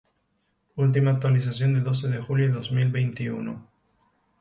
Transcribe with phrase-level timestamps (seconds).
[0.83, 3.53] Última actualización: doce de julio de dos mil viente y uno